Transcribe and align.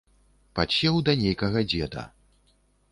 Падсеў 0.59 0.95
да 1.11 1.17
нейкага 1.21 1.65
дзеда. 1.71 2.09